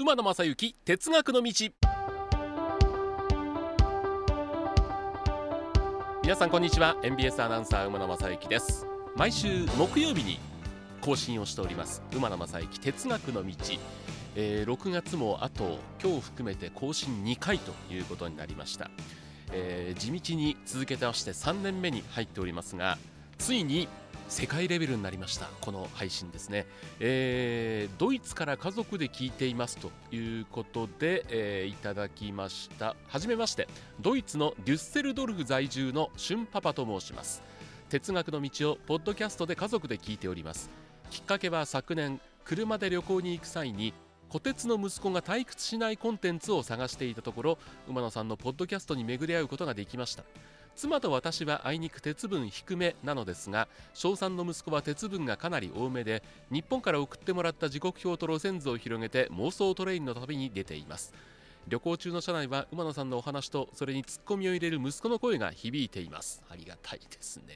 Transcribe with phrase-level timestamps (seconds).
[0.00, 1.52] 馬野正幸哲学の道。
[6.22, 6.96] 皆さんこんにちは。
[7.02, 8.86] NBS アナウンサー馬野正幸です。
[9.14, 10.38] 毎週木曜日に
[11.02, 12.02] 更新をしております。
[12.14, 13.54] 馬野正幸哲学の道、
[14.36, 18.90] えー、6月もあと今日含めて更新2回ということになりました、
[19.52, 22.96] えー、地道に続けてまして3年目に入っておりますが
[23.36, 23.86] ついに
[24.30, 26.66] 世界レベルになりましたこの配信ですね、
[27.00, 32.94] えー、ドイツから家族で聞いていますということで、えー、いただきました。
[33.08, 33.66] はじめまして
[34.00, 37.42] ドイツのデュッセルドルフ在住のシュンパパと申します。
[37.88, 40.70] 哲学の道をポッドキャストで家族で聞いております。
[41.10, 43.92] きっかけは昨年車で旅行に行く際に
[44.30, 50.22] 虎鉄の息子が退屈しないコンテンツを探していたところ馬野さんのポッドキャストに巡り合うことができました。
[50.76, 61.12] 妻と私はあいにく鉄分低めなのですが小3の息子は鉄分がかなり多めで日本から送ってもらった時刻表と路線図を広げて妄想トレインの旅に出ています。
[61.66, 66.40] 旅行中の車内は馬野さんのお話とそれにツッコミを入れる息子の声が響いています。
[66.48, 67.54] ありがたいですね。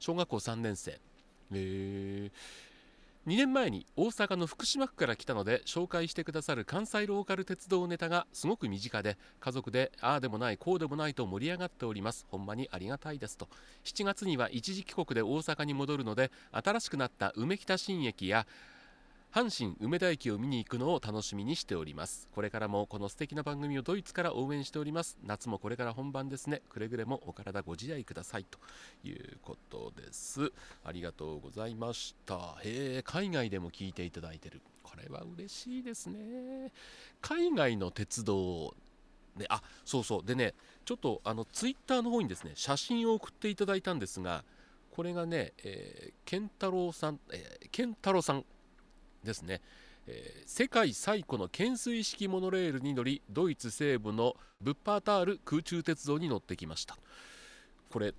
[0.00, 0.98] 小学校3年生。
[1.52, 2.30] え
[3.28, 12.24] 2年前に大阪の福島区から来たので紹介してくださる関西ローカル鉄道ネタがすごく身近で家族でああでもないこうでもないと盛り上がっております。
[12.30, 13.46] ほんまにありがたいですと。
[13.84, 18.46] 7月には一時帰国で大阪に戻るので新しくなった梅北新駅や
[19.34, 22.28] 阪神梅田駅を見に行くのを楽しみにしております。
[22.34, 25.18] これからもこの素敵な番組をドイツから応援しております。
[25.22, 26.62] 夏もこれから本番ですね。
[26.70, 28.58] くれぐれもお体ご自愛くださいと
[29.06, 30.50] いうことです。
[30.82, 32.56] ありがとうございました。
[32.62, 34.62] へえ海外でも聞いていただいてる。
[34.82, 36.72] これは嬉しいですね。
[37.20, 38.74] 海外の鉄道
[39.36, 40.24] ね、あそうそう。
[40.24, 40.54] でね
[40.86, 44.42] ちょっとあのツイッターの方にですね写真を送っていただいたんですが
[44.90, 48.44] これがね、えー、ケンタロウさん、えー、ケンタロウさん
[49.24, 49.60] ですね、
[50.06, 56.96] えー、世界最古の懸垂式モノレールに乗りドイツ西部のブッパータール空中鉄道に乗ってきました。
[57.90, 58.14] これ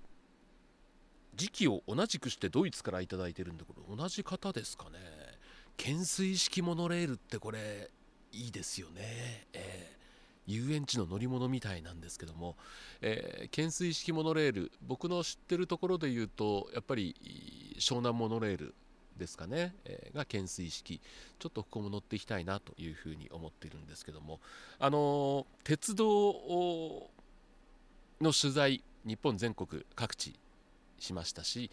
[1.34, 4.98] 時期を同じくしてドイツから頂いてるんでこれ同じ方ですかね。
[5.76, 7.90] 懸垂式モノレールってこれ
[8.32, 10.00] いいですよね、えー
[10.50, 12.56] 遊園地の乗り物みたいなんですけども、
[13.00, 17.14] えー、懸垂式モノレール僕の知ってるところで言うとやっぱり
[17.78, 18.74] 湘南モノレール
[19.20, 21.00] ですかね、えー、が懸垂式。
[21.38, 24.40] ちょっとここも乗っていきたいなというふうに思っているんですけども。
[24.78, 27.08] あの、鉄道
[28.20, 30.38] の取材日本全国各地
[30.98, 31.70] しましたし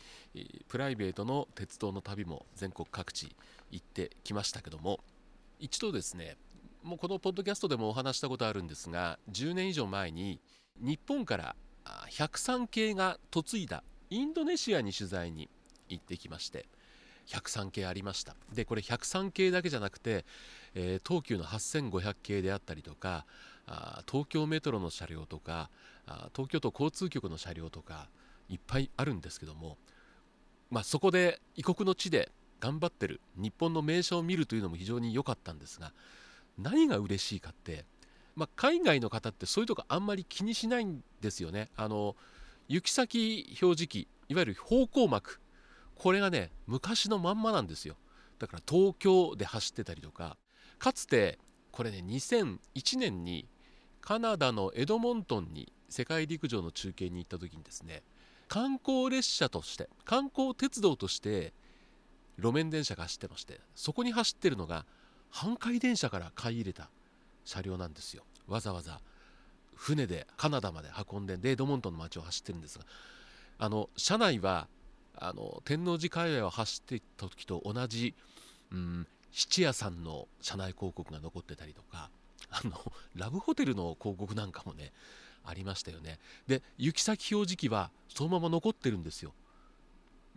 [0.68, 3.36] プライベートの鉄道の旅も全国各地
[3.70, 5.00] 行ってきましたけども
[5.60, 6.38] 一度ですね
[6.84, 10.40] もうこのポッドキャストでもお話したことあるんですが10年以上前に
[10.80, 11.56] 日本から
[12.12, 15.50] 103系が嫁いだインドネシアに取材に
[15.90, 16.66] 行ってきまして
[17.28, 20.26] 103系ありましたでこれ103系だけじゃなくて、
[20.76, 23.26] えー、東急の8500系であったりとか
[23.68, 25.70] あ東京メトロの車両とか
[26.06, 28.08] あ東京都交通局の車両とか
[28.50, 29.78] いっぱいあるんですけども、
[30.72, 35.92] まあ、そこで異国の地で頑張ってる日本の名車を見るというのも非常に良かったんですが
[36.58, 37.86] 何が嬉しいかって、
[38.36, 41.70] まあ、海外の方ってそういうとこあんまり気にしないんですよね。
[41.76, 42.16] あの
[42.68, 45.40] 行き先表示器いわゆる方向幕
[45.98, 47.96] これがね昔のまんまなんですよ。
[48.40, 50.38] だから東京で走ってたりとか。
[50.80, 51.40] かつて
[51.72, 53.48] これね2001年に
[54.02, 58.04] カナダのエドモントンに世界陸上の中継に行った時にですね
[58.48, 61.54] 観光列車として観光鉄道として
[62.38, 64.86] 路面電車が走ってましてそこに走ってるのが
[65.34, 66.90] 阪海電車から買い入れた
[67.44, 68.24] 車両なんですよ。
[68.48, 69.02] わざわざ
[69.76, 72.86] 船でカナダまで運んでデードモントンの街を走ってるんですが
[73.60, 74.68] あの車内は
[75.20, 78.16] あの天王寺界隈を走っていた時と同じ、
[78.72, 82.10] うん、質屋さんの車内広告が残ってたりとか
[82.50, 82.72] あの
[83.16, 84.94] ラブホテルの広告なんかもね
[85.44, 86.20] ありましたよね。
[86.46, 89.34] で行き先表示器はそのまま残ってるんですよ。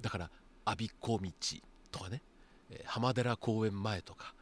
[0.00, 0.30] だから
[0.64, 1.32] 我孫子道
[1.90, 2.22] とかね
[2.84, 4.34] 浜寺公園前とか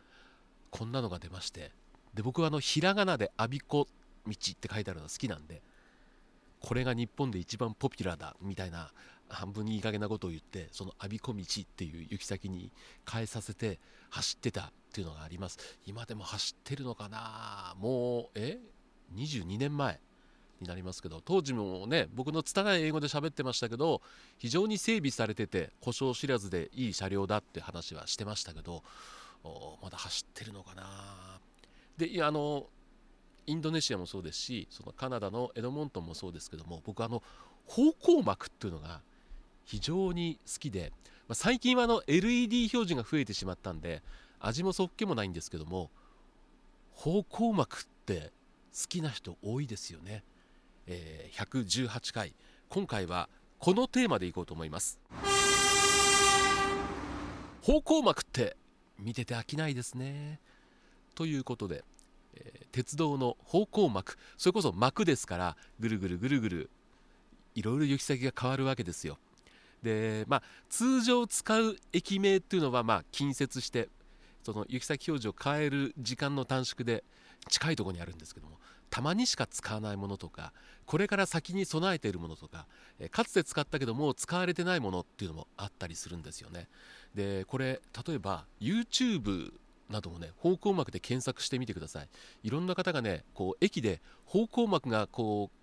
[0.71, 1.73] こんなのが出まして
[2.15, 3.89] で僕はあのひらがなで我孫子
[4.27, 5.63] 道って書いてあるの好きなんで
[6.61, 8.93] これが日本で一番ポピュラーだみたいな
[9.29, 12.71] 半分にいい加減なことを言ってその我孫子道っていう行き先に
[13.11, 13.79] 変えさせて
[14.11, 15.59] 走ってたっていうのがあります。
[15.87, 17.75] 今でも走ってるのかな？
[17.79, 18.59] もうえ
[19.15, 20.01] ？22年前
[20.61, 24.03] になりますけど当時もね僕の拙い英語で喋ってましたけど
[24.39, 28.83] 非常に整備されてて故障知らずでいい車両だって話はしてましたけど
[29.83, 31.41] まだ走ってるのかな？
[31.97, 32.67] であの
[33.47, 37.23] インドネシアもそうですしそのカナダのエドモントンもそうですけども僕あの
[37.67, 39.01] 方向幕っていうのが
[39.69, 40.93] 非常に好きで、
[41.29, 44.03] まあ、最近はあの LED 表示が増えてしまったんで
[44.41, 45.91] 味もそっけもないんですけども
[46.95, 48.33] 方向幕って
[48.73, 50.25] 好きな人多いですよね、
[50.87, 52.33] えー、118回。
[52.71, 53.29] 今回は
[53.59, 54.99] このテーマでいこうと思います。
[57.61, 58.57] 方向幕って
[58.99, 60.41] 見てて飽きないですね。
[61.15, 61.85] ということで、
[62.35, 66.71] えー、鉄道の方向幕それこそ幕ですからぐるぐるぐるぐる
[67.55, 69.19] いろいろ行き先が変わるわけですよ。
[69.83, 73.89] でまあ通常使う駅名っていうのはまあ近接して
[74.43, 77.05] その行き先表示を変える時間の短縮で
[77.49, 78.59] 近いところにあるんですけども
[78.91, 80.53] たまにしか使わないものとか
[80.87, 82.67] これから先に備えているものとか
[83.11, 86.69] かつて使ったけども使われてないものっていうのもあったりするんですよね。
[87.15, 89.53] でこれ例えば YouTube
[89.91, 92.09] などもね方向幕で検索してみてください。
[92.43, 95.58] いろんな方がねこう駅で方向幕がこう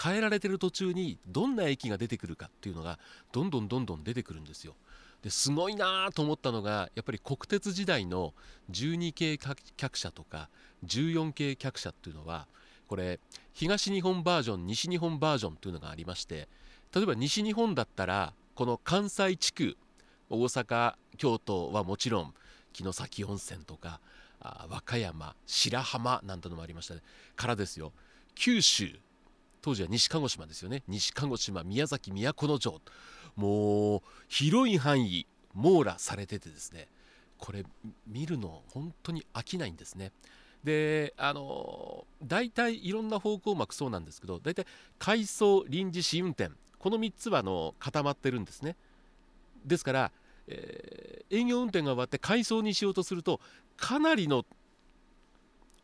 [0.00, 2.98] 変えられてる途中にどんな駅が出てくるかっていうのが
[3.32, 4.74] どんどんどんどん出てくるんですよ。
[5.22, 8.34] ですごいなと思ったのがやっぱり国鉄時代の
[8.70, 9.36] 12系
[9.76, 10.48] 客車とか
[10.86, 12.46] 14系客車っていうのは
[12.86, 13.18] これ
[13.52, 16.48] 東日本バージョン西日本バージョンというのがありまして
[16.94, 19.76] 例えば西日本だったらこの関西地区
[20.30, 22.34] 大阪京都はもちろん
[22.72, 24.00] 城崎温泉とか
[24.40, 27.00] 和歌山白浜なんてのもありましたね。
[27.34, 27.92] からですよ。
[28.36, 29.00] 九州
[29.68, 30.82] 当時は西鹿児島ですよね。
[30.88, 32.80] 西鹿児島宮崎都城。
[33.36, 36.88] もう広い範囲網羅されててですね。
[37.36, 37.66] これ
[38.06, 40.12] 見るの本当に飽きないんですね。
[40.64, 44.66] であの大体いろんな方向幕そうなんですけど大体
[44.98, 46.50] 回送臨時試運転。
[46.78, 48.74] この3つはあの固まってるんですね。
[49.66, 50.12] ですから、
[50.46, 53.38] えー、営業運転が終わって回送にしようとすると
[53.76, 54.46] かなりの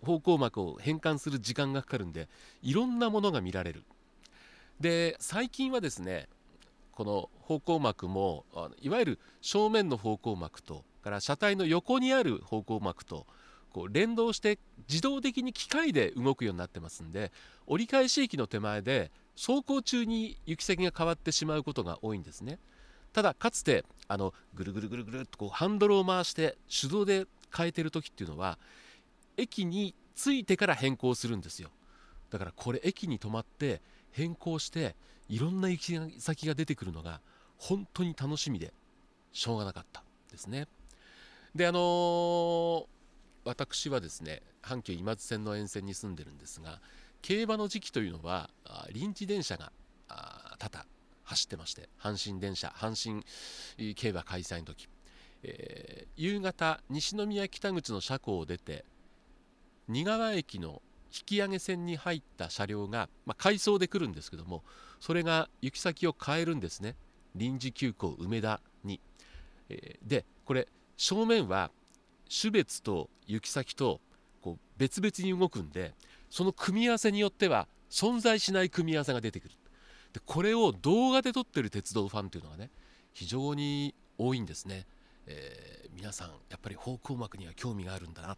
[0.05, 2.29] 方向幕を変換する時間がかかるんで
[2.63, 3.85] いろんなものが見られる。
[4.81, 6.29] で最近はですね
[6.93, 8.45] この方向幕も
[8.81, 13.27] いわゆる正面の方向幕とから車体の横にある方向幕と
[13.71, 14.59] こう連動して
[14.89, 17.33] 自動的に機械で動くようになってますんで
[17.67, 22.59] 折り返し駅の手前で走行中に行き先が変わってしまうことが多いんですね。
[23.13, 28.59] ただかつてあのぐるぐるぐるぐるっとこうハンドルを回して手動で変えてる時っていうのは
[29.37, 31.71] 駅に着いてから変更するんですよ。
[32.31, 34.95] だからこれ駅に止まって変更して
[35.29, 37.21] いろんな行き先が出てくるのが
[37.59, 38.73] 本当に楽しみで
[39.33, 40.67] しょうがなかったですね。
[41.55, 42.87] であのー、
[43.45, 46.81] 私はですね阪急今津線の沿線に住んでるんですが
[47.23, 48.51] 競馬の時期というのは
[48.93, 49.73] 臨時電車が
[50.59, 50.85] 多々
[51.25, 54.89] 走ってまして阪神電車阪神競馬開催の時、
[55.43, 58.85] えー、夕方西宮北口の車庫を出て
[59.89, 60.83] 仁川駅の
[61.15, 64.65] 引き上げ線に入った車両が、まあ、回送で来るんですけども
[64.99, 66.97] それが行き先を変えるんですね。
[67.37, 69.01] 臨時急行梅田に、
[69.69, 71.71] えー、でこれ正面は
[72.29, 74.01] 種別と行き先と
[74.41, 75.95] こう別々に動くんで
[76.31, 79.55] その組み合わせによっては存在しない組み合わせが出てくる。
[80.13, 82.71] でこれを動画で撮ってる鉄道ファンというのがね
[83.13, 84.87] 非常に多いんですね、
[85.27, 88.37] えー、皆さんやっぱり方向幕には興味があるんだな。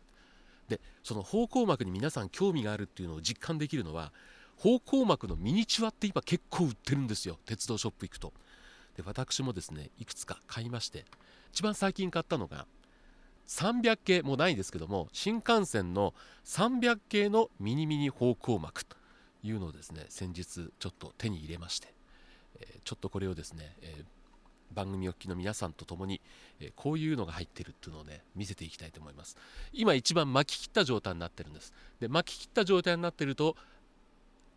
[0.69, 4.13] でその方向幕に皆さん興味があるっていうのを実感できるのは
[4.57, 7.39] 方向幕のミニチュアって今結構売ってるんですよ。
[7.45, 8.33] 鉄道ショップ行くと。
[8.97, 11.05] で私もですねいくつか買いまして
[11.53, 12.67] 一番最近買ったのが
[13.47, 18.97] 300系もうないんですけども新幹線の300系のミニミニ方向幕と
[19.43, 21.95] いうのをですね先日ちょっと手に入れまして、
[22.59, 24.05] え、ちょっとこれをですね、えー、
[24.73, 26.21] 番組お聞きの皆さんと共に、
[26.61, 29.37] えー、こういうのが入ってるっていうのをね見せていきたいと思います。
[29.73, 31.73] 今一番巻き切った状態になってるんです。
[32.01, 33.57] で巻き切った状態になってると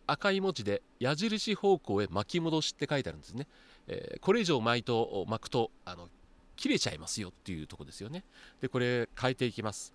[0.06, 3.46] 赤い文字で矢印方向へ巻き戻しって書いてあるんですね、
[3.86, 6.08] えこれ以上巻いと巻くとあの
[6.56, 8.24] 切れちゃいますよっていうとこですよね。
[8.60, 9.94] でこれ変えていきます。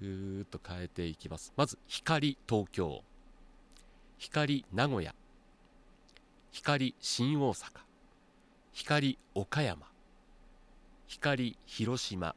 [0.00, 1.52] ぐーっと変えていきます。
[1.56, 3.02] まず光東京。
[4.18, 5.14] 光名古屋。
[6.52, 7.93] 光新大阪。
[8.74, 9.86] 光岡山。
[11.06, 12.34] 光広島。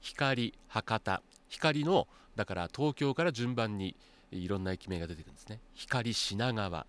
[0.00, 1.22] 光博多。
[1.48, 3.94] 光のだから東京から順番に
[4.32, 5.60] いろんな駅名が出てくるんですね。
[5.74, 6.86] 光品川。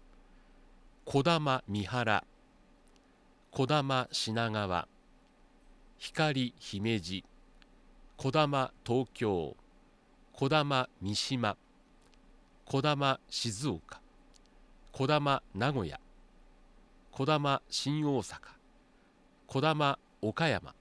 [1.06, 2.24] 児玉三原。
[3.52, 4.88] 児玉品川。
[6.00, 7.24] 光姫路。
[8.18, 9.56] 児玉東京。
[10.34, 11.56] 児玉三島。
[12.66, 14.02] 児玉静岡。
[14.92, 16.00] 児玉名古屋。
[17.16, 18.40] 児玉新大阪。
[19.46, 20.74] 児玉岡山。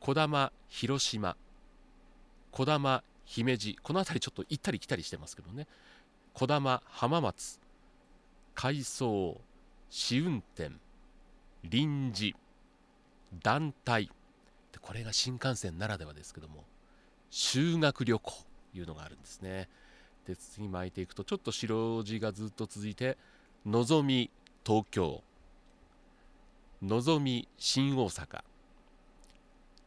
[0.00, 1.36] 児玉広島。
[2.52, 3.76] 児玉姫路。
[3.82, 5.66] この辺りちょっと行ったり来たりしてますけどね。
[6.32, 7.58] 児玉浜松。
[8.54, 9.40] 海藻
[9.90, 10.70] 試運転
[11.64, 12.36] 臨時。
[13.42, 14.08] 団体。
[14.80, 16.62] これが新幹線ならではですけども。
[17.30, 18.32] 修学旅行。
[18.72, 19.68] というのがあるんですね。
[20.24, 23.16] で次巻いていくとちょっと白字がずっと続いて
[23.64, 24.30] のぞみ
[24.66, 25.22] 東京。
[26.82, 28.42] のぞみ新大阪。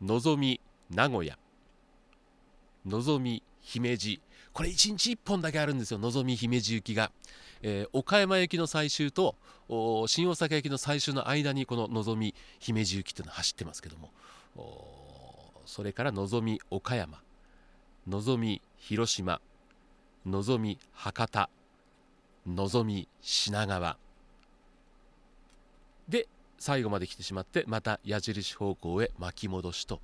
[0.01, 1.37] のぞみ名古屋。
[2.85, 4.21] のぞみ姫路。
[4.53, 5.99] これ1日1本だけあるんですよ。
[5.99, 7.11] のぞみ姫路行きが、
[7.61, 9.35] えー、岡山駅の最終と
[10.07, 14.13] 新大阪駅の最終の間にこののぞみ姫路行きというのは走ってますけども。
[15.65, 17.19] それからのぞみ岡山。
[18.07, 19.41] のぞみ広島。
[20.25, 21.49] のぞみ博多。
[22.47, 23.97] のぞみ品川。
[26.09, 30.01] で最後まで来てしまってまた矢印方向へ巻き戻しと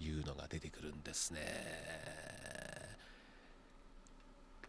[0.00, 1.40] いうのが出てくるんですね。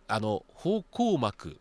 [0.08, 1.58] あの方向幕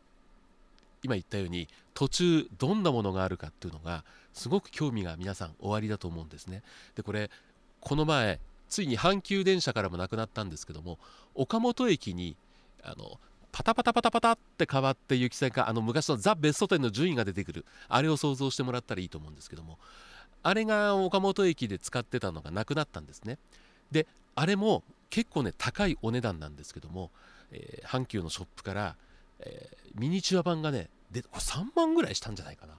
[1.03, 6.63] 今言ったように途中どんなものがあるかっていうのがすごく興味が皆さんおありだと思うんですね。
[6.95, 7.31] でこれ
[7.81, 10.99] この前ついに阪急電車からもなくなったんですけども
[11.35, 12.37] 岡本駅に
[12.83, 13.19] あの
[13.55, 17.65] パタパタパタパタって変わって行き先があの昔のザ・ベスト10の順位が出てくる。
[17.89, 19.79] あれを想像してもらったらいいと思うんですけども。
[20.43, 23.39] あれが岡本駅で使ってたのがなくなったんですね。
[23.93, 27.13] であれも結構ね高いお値段なんですけども、
[27.53, 28.97] えー、阪急のショップから、
[29.39, 32.75] えー、ミニチュア版がねでこれ3万ぐらいしたんじゃないかな。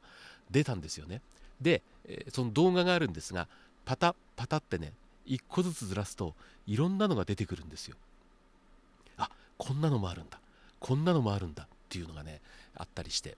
[0.51, 1.21] 出たんですよね。
[1.61, 3.47] で、えー、その動画があるんですが
[3.85, 4.91] パタパタってね
[5.25, 6.35] 1個ずつずらすと
[6.67, 7.95] いろんなのが出てくるんですよ。
[9.17, 10.37] あこんなのもあるんだ。
[10.85, 12.41] こんなのもあるんだっていうのがね
[12.75, 13.35] あったりして。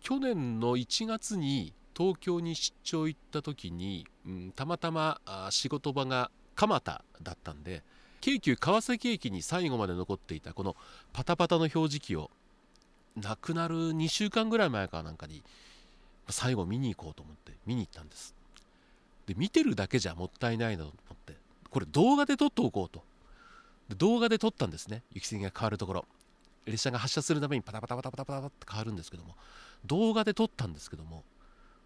[0.00, 7.84] 去年の1月に東京に出張行った時に、うん、たまたま仕事場が蒲田だったんで
[8.20, 10.74] 京急川崎駅に最後まで残っていたこの
[11.12, 12.30] パタパタの表示器を
[13.16, 15.44] なくなる2週間ぐらい前かなんかに
[16.28, 18.34] 最後見に行こうと思って見に行ったんです。
[19.26, 21.34] で見てるだけじゃもったいないなと思って
[21.70, 23.04] これ動画で撮っておこうと。
[23.88, 25.02] で動画で撮ったんですね。
[25.12, 26.04] 行き過ぎが変わるところ。
[26.70, 29.34] 列車が発車するためにパタパタパタパタパタって変わるんですけども
[29.86, 31.24] 動画で撮ったんですけども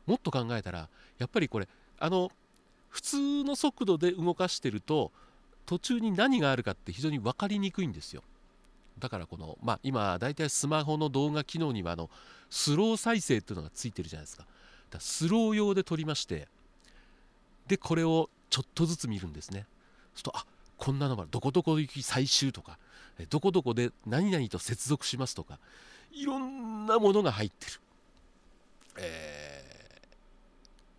[0.06, 2.30] もっと考えたらやっぱりこれあの
[2.88, 5.12] 普通の速度で動かしてると
[5.64, 8.22] 途中に何があるかって非常に分かりにくいんですよ。
[8.98, 12.10] だからこのまあ今大体スマホの動画機能にはあの
[12.50, 14.46] スロー再生っていうのがついてるじゃないですか。
[14.90, 16.48] だスロー用で撮りまして
[17.66, 19.66] でこれをちょっとずつ見るんですね。
[20.14, 20.44] そうするとあ
[20.82, 22.76] こんなのがどこどこ行き最終とか
[23.30, 25.60] どこどこで何々と接続しますとか
[26.10, 27.72] いろんなものが入ってる、
[28.98, 29.64] え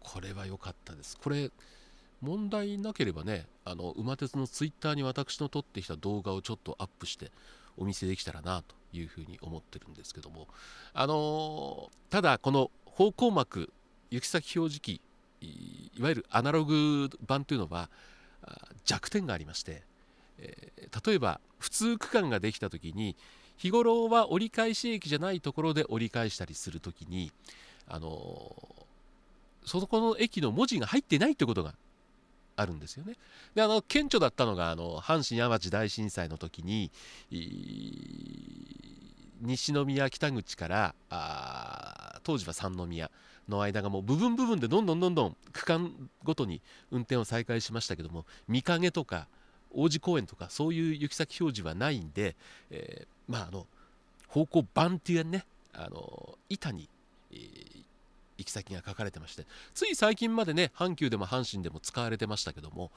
[0.01, 1.17] ー、これは良かったです。
[1.21, 1.51] これ
[2.21, 7.29] 問題なければねあの馬鉄のツイッターに私の撮ってきた動画をちょっとアップして
[7.75, 10.47] お見せできたらなというふうに思ってるんですけども。
[10.93, 13.69] あのー、ただこの方向幕
[14.11, 15.01] 行き先表示器
[15.41, 17.89] いわゆるアナログ版というのは
[18.85, 19.83] 弱点がありまして、
[20.39, 23.15] えー、例えば普通区間ができた時に
[23.57, 27.31] 日頃は折り返し駅じゃないところで折り返したりする時に
[27.87, 31.73] あのー、そこの駅の文字が入ってないってことが
[32.55, 33.15] あるんですよね。
[33.55, 36.91] であの顕著だったのがあの阪神・淡路大震災の時に
[39.41, 41.72] 西宮北口からあ
[42.23, 43.11] 当時は三宮
[43.47, 45.91] の間がもう部分部分でどんどんどんどん区間
[46.23, 46.61] ごとに
[46.91, 49.27] 運転を再開しましたけども御影とか
[49.73, 52.35] 王子公園とかそういう行き先表示はないんで、
[52.71, 53.65] えー、まああの
[54.27, 56.87] 方向板っていうねあの板に、
[57.31, 57.39] えー、
[58.37, 62.91] 行き先が書かれてましてつい最近までね阪急でも阪神でも使われてましたけども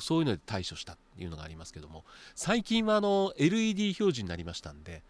[0.00, 5.02] そういうので対処したっていうのがありますけども最近はあの LED 表示になりましたんで、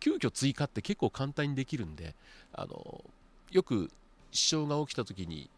[0.00, 2.14] 急遽追加って結構簡単にできるんで
[2.52, 3.04] あの
[3.50, 3.90] よく
[4.32, 5.50] 支障が起きた時に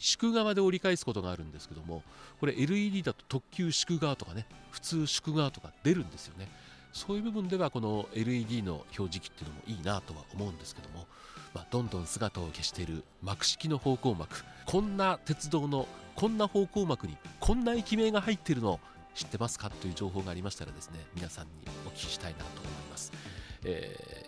[0.00, 2.02] 宿側で折り返すことがあるんですけども
[2.40, 6.48] これ LED だと特急宿側とかね普通宿側とか出るんですよね。
[6.92, 11.06] そういう部分ではこの LED の表示器っていうのもいいなとは思うんですけども、
[11.52, 14.44] まあ、どんどん姿を消している幕式の方向幕。
[14.64, 18.78] こんな鉄道のこんな方向幕にこんな駅名が入ってるの
[19.14, 21.50] 知ってますかという情報がありましたらですね皆さんに
[21.86, 22.83] お聞きしたいなと思います、
[23.64, 24.26] え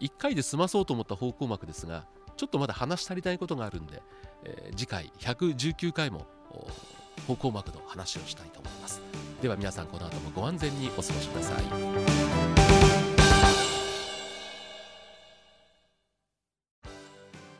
[0.00, 2.04] ー、1回で済まそうと思った方向幕ですが
[2.36, 4.02] ちょっとまだ話し足りないことがあるんで、
[4.44, 6.26] えー、次回119回も
[7.26, 9.00] 方向幕の話をしたいと思います。
[9.40, 11.64] では皆さんこの後もご安全にお過ごしください。